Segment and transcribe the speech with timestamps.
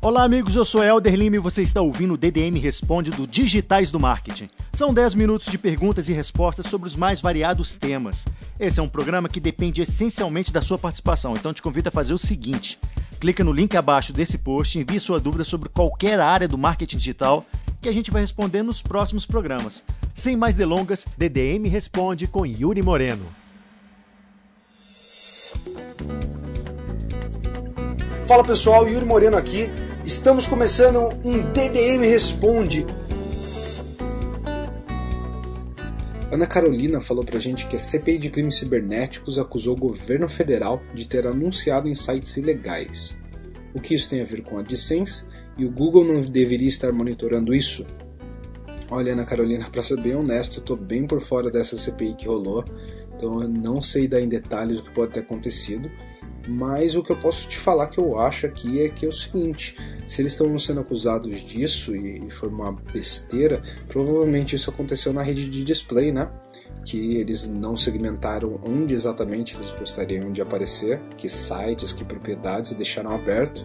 [0.00, 3.90] Olá, amigos, eu sou Helder Lima e você está ouvindo o DDM Responde do Digitais
[3.90, 4.48] do Marketing.
[4.72, 8.24] São 10 minutos de perguntas e respostas sobre os mais variados temas.
[8.60, 12.14] Esse é um programa que depende essencialmente da sua participação, então te convido a fazer
[12.14, 12.78] o seguinte:
[13.18, 16.98] clica no link abaixo desse post e envie sua dúvida sobre qualquer área do marketing
[16.98, 17.44] digital
[17.80, 19.82] que a gente vai responder nos próximos programas.
[20.14, 23.26] Sem mais delongas, DDM Responde com Yuri Moreno.
[28.28, 29.68] Fala pessoal, Yuri Moreno aqui.
[30.08, 32.86] Estamos começando um DDM Responde.
[36.32, 40.80] Ana Carolina falou pra gente que a CPI de crimes cibernéticos acusou o governo federal
[40.94, 43.18] de ter anunciado em sites ilegais.
[43.74, 45.26] O que isso tem a ver com a AdSense
[45.58, 47.84] e o Google não deveria estar monitorando isso?
[48.90, 52.26] Olha, Ana Carolina, pra ser bem honesto, eu tô bem por fora dessa CPI que
[52.26, 52.64] rolou,
[53.14, 55.90] então eu não sei dar em detalhes o que pode ter acontecido.
[56.48, 59.12] Mas o que eu posso te falar que eu acho aqui é que é o
[59.12, 59.76] seguinte:
[60.06, 65.46] se eles estão sendo acusados disso e foi uma besteira, provavelmente isso aconteceu na rede
[65.46, 66.30] de display, né?
[66.86, 73.10] Que eles não segmentaram onde exatamente eles gostariam de aparecer, que sites, que propriedades deixaram
[73.12, 73.62] aberto.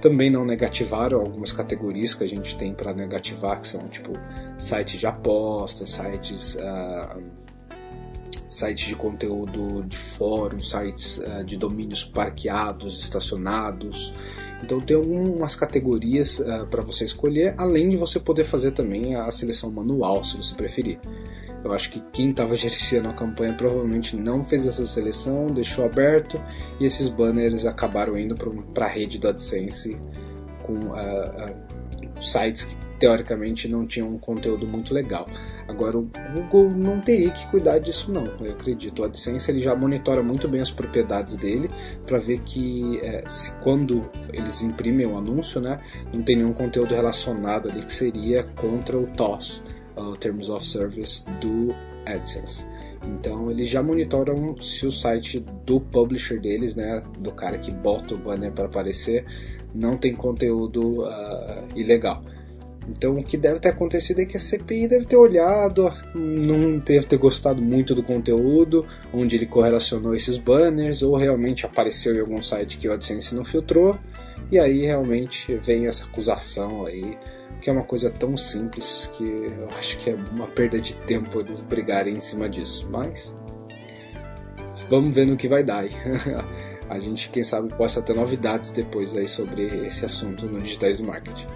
[0.00, 4.12] Também não negativaram algumas categorias que a gente tem para negativar, que são tipo
[4.58, 6.56] sites de apostas, sites.
[6.56, 7.47] Uh,
[8.48, 14.12] sites de conteúdo de fórum, sites uh, de domínios parqueados, estacionados.
[14.62, 19.30] Então tem algumas categorias uh, para você escolher, além de você poder fazer também a
[19.30, 20.98] seleção manual, se você preferir.
[21.62, 26.40] Eu acho que quem estava gerenciando a campanha provavelmente não fez essa seleção, deixou aberto
[26.80, 28.34] e esses banners acabaram indo
[28.72, 29.98] para a rede do AdSense
[30.62, 35.28] com uh, sites que teoricamente não tinham um conteúdo muito legal.
[35.66, 39.02] Agora o Google não teria que cuidar disso não, eu acredito.
[39.02, 41.70] O AdSense ele já monitora muito bem as propriedades dele
[42.06, 45.80] para ver que é, se quando eles imprimem o um anúncio, né,
[46.12, 49.62] não tem nenhum conteúdo relacionado ali que seria contra o TOS,
[49.96, 51.74] o Terms of Service do
[52.06, 52.66] AdSense.
[53.06, 58.14] Então eles já monitoram se o site do publisher deles, né, do cara que bota
[58.14, 59.24] o banner para aparecer,
[59.74, 62.22] não tem conteúdo uh, ilegal.
[62.88, 67.06] Então o que deve ter acontecido é que a CPI deve ter olhado, não deve
[67.06, 72.42] ter gostado muito do conteúdo, onde ele correlacionou esses banners, ou realmente apareceu em algum
[72.42, 73.98] site que o AdSense não filtrou,
[74.50, 77.18] e aí realmente vem essa acusação aí,
[77.60, 81.40] que é uma coisa tão simples que eu acho que é uma perda de tempo
[81.40, 82.88] eles brigarem em cima disso.
[82.90, 83.34] Mas
[84.88, 85.84] vamos ver no que vai dar
[86.88, 91.06] a gente, quem sabe, possa ter novidades depois aí sobre esse assunto no Digitais do
[91.06, 91.46] Marketing.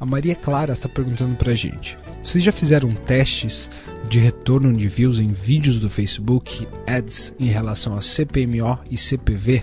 [0.00, 3.70] A Maria Clara está perguntando pra gente: vocês já fizeram testes
[4.08, 9.62] de retorno de views em vídeos do Facebook Ads em relação a CPMO e CPV?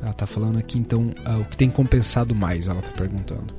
[0.00, 3.52] Ela está falando aqui então uh, o que tem compensado mais, ela está perguntando.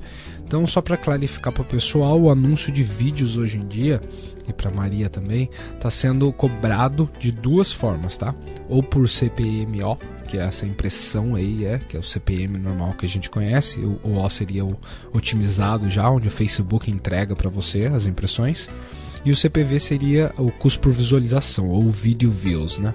[0.48, 4.00] Então, só para clarificar para o pessoal, o anúncio de vídeos hoje em dia,
[4.48, 8.34] e para Maria também, está sendo cobrado de duas formas, tá?
[8.70, 13.06] Ou por CPMO, que é essa impressão aí, é, que é o CPM normal que
[13.06, 14.80] a gente conhece, o, o seria o
[15.12, 18.70] otimizado já, onde o Facebook entrega para você as impressões,
[19.26, 22.94] e o CPV seria o custo por visualização, ou video views, né?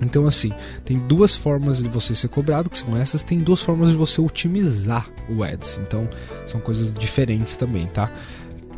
[0.00, 0.52] Então, assim,
[0.84, 4.20] tem duas formas de você ser cobrado, que são essas, tem duas formas de você
[4.20, 5.80] otimizar o Ads.
[5.82, 6.08] Então,
[6.46, 8.10] são coisas diferentes também, tá?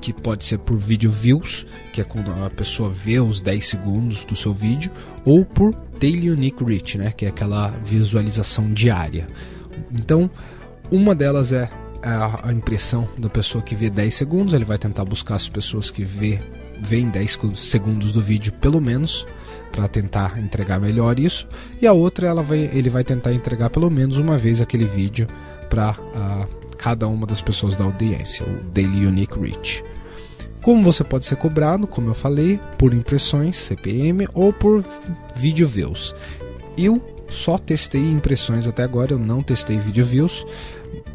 [0.00, 4.25] Que pode ser por video views, que é quando a pessoa vê os 10 segundos
[4.25, 4.91] do seu vídeo,
[5.25, 7.12] ou por Daily Unique Reach, né?
[7.12, 9.26] Que é aquela visualização diária.
[9.92, 10.31] Então,
[10.91, 11.69] uma delas é
[12.02, 16.02] a impressão da pessoa que vê 10 segundos, ele vai tentar buscar as pessoas que
[16.02, 16.41] vê,
[16.81, 19.26] veem 10 segundos do vídeo pelo menos
[19.70, 21.48] para tentar entregar melhor isso,
[21.81, 25.26] e a outra ela vai, ele vai tentar entregar pelo menos uma vez aquele vídeo
[25.69, 29.84] para uh, ah, cada uma das pessoas da audiência, o Daily Unique Reach.
[30.62, 34.84] Como você pode ser cobrado, como eu falei, por impressões, CPM ou por
[35.34, 36.14] video views.
[36.76, 40.44] Eu só testei impressões até agora, eu não testei video views,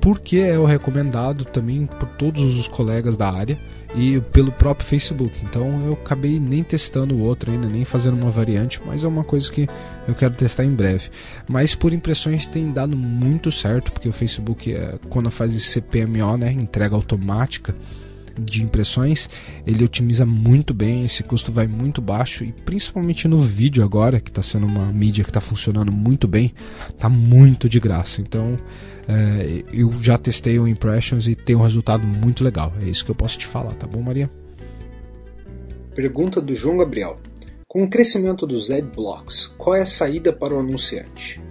[0.01, 3.59] porque é o recomendado também por todos os colegas da área
[3.97, 5.33] e pelo próprio Facebook.
[5.43, 9.23] Então eu acabei nem testando o outro ainda, nem fazendo uma variante, mas é uma
[9.23, 9.67] coisa que
[10.07, 11.09] eu quero testar em breve.
[11.47, 16.37] Mas por impressões tem dado muito certo, porque o Facebook, é, quando faz esse CPMO,
[16.37, 17.73] né, entrega automática,
[18.39, 19.29] de impressões,
[19.65, 24.29] ele otimiza muito bem, esse custo vai muito baixo e principalmente no vídeo agora, que
[24.29, 26.53] está sendo uma mídia que está funcionando muito bem,
[26.89, 28.21] está muito de graça.
[28.21, 28.57] Então
[29.07, 32.73] é, eu já testei o Impressions e tem um resultado muito legal.
[32.81, 34.29] É isso que eu posso te falar, tá bom, Maria?
[35.93, 37.17] Pergunta do João Gabriel.
[37.67, 41.41] Com o crescimento dos adblocks, qual é a saída para o anunciante?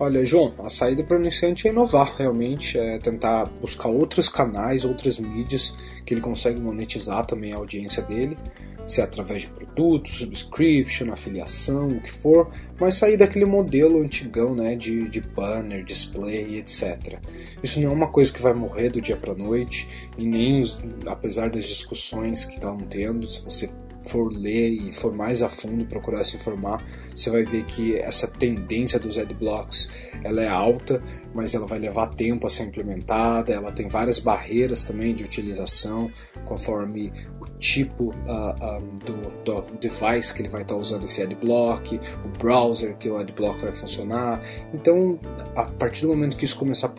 [0.00, 4.84] Olha, João, a saída para o iniciante é inovar, realmente, é tentar buscar outros canais,
[4.84, 5.74] outras mídias
[6.06, 8.38] que ele consegue monetizar também a audiência dele,
[8.86, 12.48] se é através de produtos, subscription, afiliação, o que for,
[12.78, 17.18] mas sair daquele modelo antigão, né, de, de banner, display, etc.
[17.60, 20.62] Isso não é uma coisa que vai morrer do dia para noite, e nem,
[21.08, 23.68] apesar das discussões que estão tendo, se você
[24.08, 26.84] for ler e for mais a fundo procurar se informar,
[27.14, 29.90] você vai ver que essa tendência dos adblocks
[30.24, 31.02] ela é alta,
[31.34, 33.52] mas ela vai levar tempo a ser implementada.
[33.52, 36.10] Ela tem várias barreiras também de utilização,
[36.44, 41.22] conforme o tipo uh, ah, um, do, do, device que ele vai estar usando esse
[41.22, 44.40] adblock, o browser que o adblock vai funcionar.
[44.72, 45.18] Então,
[45.54, 46.90] a partir do momento que isso começar a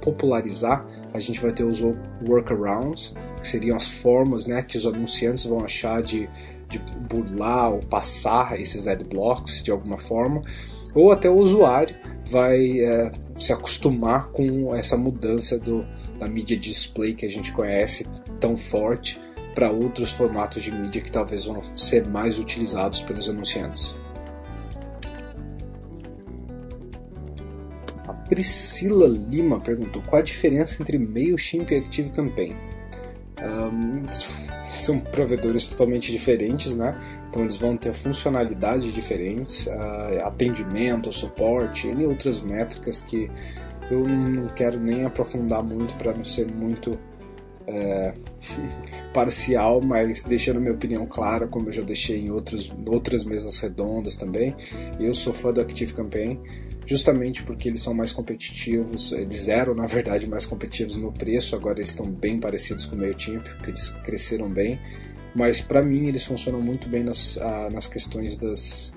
[0.00, 1.80] popularizar, a gente vai ter os
[2.26, 6.28] workarounds, que seriam as formas né, que os anunciantes vão achar de
[6.68, 10.42] de burlar ou passar esses adblocks de alguma forma,
[10.94, 11.94] ou até o usuário
[12.30, 15.86] vai é, se acostumar com essa mudança do,
[16.18, 18.06] da mídia display que a gente conhece
[18.40, 19.20] tão forte
[19.54, 23.96] para outros formatos de mídia que talvez vão ser mais utilizados pelos anunciantes.
[28.06, 32.54] A Priscila Lima perguntou qual a diferença entre MailChimp e ActiveCampaign.
[33.42, 34.02] Um,
[34.80, 36.98] são provedores totalmente diferentes, né?
[37.28, 43.30] Então eles vão ter funcionalidades diferentes, uh, atendimento, suporte e outras métricas que
[43.90, 46.98] eu não quero nem aprofundar muito para não ser muito
[47.66, 48.14] é,
[49.12, 54.16] parcial, mas deixando minha opinião clara, como eu já deixei em outros, outras mesas redondas
[54.16, 54.54] também.
[54.98, 56.40] Eu sou fã do Active Campaign
[56.86, 61.80] justamente porque eles são mais competitivos, eles eram na verdade mais competitivos no preço, agora
[61.80, 64.80] eles estão bem parecidos com o MailChimp, porque eles cresceram bem,
[65.34, 68.94] mas para mim eles funcionam muito bem nas, ah, nas questões das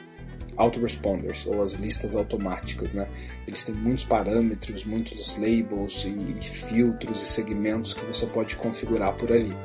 [0.55, 3.07] autoresponders ou as listas automáticas, né?
[3.47, 9.31] Eles têm muitos parâmetros, muitos labels e filtros e segmentos que você pode configurar por
[9.31, 9.55] ali.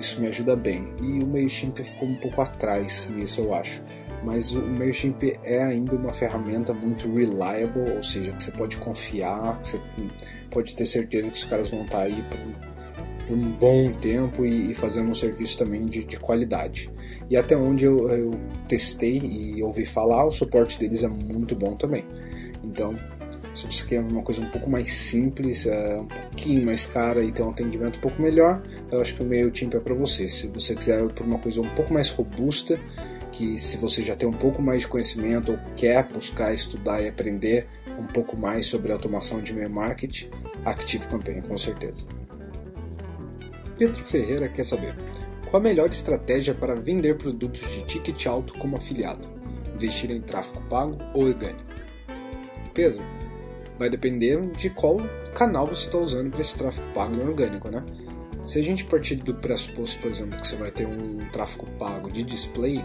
[0.00, 0.92] Isso me ajuda bem.
[1.00, 3.80] E o MailChimp ficou um pouco atrás nisso, eu acho
[4.22, 9.58] mas o MailChimp é ainda uma ferramenta muito reliable, ou seja, que você pode confiar,
[9.60, 9.80] que você
[10.50, 14.74] pode ter certeza que os caras vão estar aí por, um bom tempo e, e,
[14.74, 16.90] fazendo um serviço também de, de qualidade.
[17.28, 18.30] E até onde eu, eu,
[18.66, 22.04] testei e ouvi falar, o suporte deles é muito bom também.
[22.64, 22.94] Então,
[23.54, 27.32] se você quer uma coisa um pouco mais simples, é, um pouquinho mais cara e
[27.32, 30.28] ter um atendimento um pouco melhor, eu acho que o MailChimp é para você.
[30.28, 32.78] Se você quiser por uma coisa um pouco mais robusta,
[33.32, 37.08] que se você já tem um pouco mais de conhecimento ou quer buscar estudar e
[37.08, 37.66] aprender
[37.98, 40.30] um pouco mais sobre automação de e-mail marketing,
[40.64, 42.06] Active Campaign com certeza.
[43.78, 44.94] Pedro Ferreira quer saber
[45.50, 49.26] qual a melhor estratégia para vender produtos de ticket alto como afiliado?
[49.74, 51.64] Investir em tráfego pago ou orgânico?
[52.72, 53.02] Pedro,
[53.78, 54.98] vai depender de qual
[55.34, 57.84] canal você está usando para esse tráfego pago e orgânico, né?
[58.42, 62.10] Se a gente partir do pressuposto, por exemplo, que você vai ter um tráfego pago
[62.10, 62.82] de display,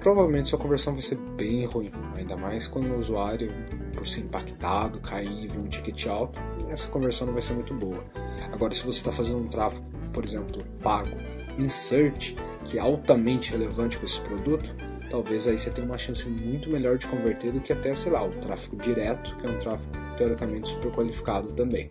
[0.00, 3.48] provavelmente sua conversão vai ser bem ruim, ainda mais quando o usuário,
[3.94, 7.72] por ser impactado, cair e ver um ticket alto, essa conversão não vai ser muito
[7.72, 8.04] boa.
[8.52, 11.16] Agora, se você está fazendo um tráfego, por exemplo, pago,
[11.56, 12.34] insert,
[12.64, 14.74] que é altamente relevante com esse produto,
[15.08, 18.26] talvez aí você tenha uma chance muito melhor de converter do que até, sei lá,
[18.26, 21.90] o tráfego direto, que é um tráfego teoricamente super qualificado também.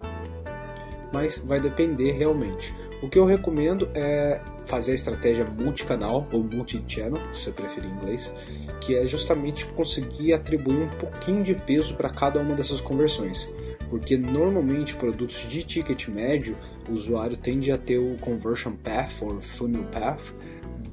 [1.13, 2.73] Mas vai depender realmente.
[3.01, 7.93] O que eu recomendo é fazer a estratégia multicanal ou multi-channel, se você preferir em
[7.93, 8.33] inglês,
[8.81, 13.49] que é justamente conseguir atribuir um pouquinho de peso para cada uma dessas conversões.
[13.89, 16.55] Porque normalmente produtos de ticket médio,
[16.87, 20.33] o usuário tende a ter o conversion path ou funnel path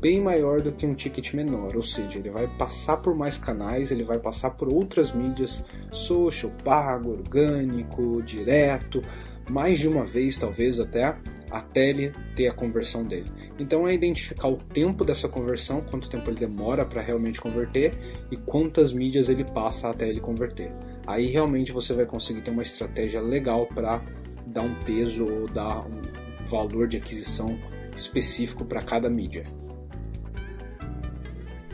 [0.01, 3.91] bem maior do que um ticket menor, ou seja, ele vai passar por mais canais,
[3.91, 9.03] ele vai passar por outras mídias, social, pago, orgânico, direto,
[9.51, 11.17] mais de uma vez talvez até,
[11.51, 13.31] até ele ter a conversão dele.
[13.59, 17.95] Então é identificar o tempo dessa conversão, quanto tempo ele demora para realmente converter
[18.31, 20.73] e quantas mídias ele passa até ele converter.
[21.07, 24.03] Aí realmente você vai conseguir ter uma estratégia legal para
[24.47, 26.03] dar um peso ou dar um
[26.47, 27.59] valor de aquisição
[27.97, 29.43] específico para cada mídia.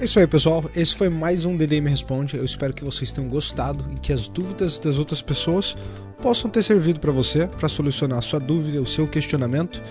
[0.00, 0.64] É isso aí, pessoal.
[0.74, 2.36] Esse foi mais um DDM Responde.
[2.36, 5.76] Eu espero que vocês tenham gostado e que as dúvidas das outras pessoas
[6.22, 9.82] possam ter servido para você para solucionar a sua dúvida, o seu questionamento.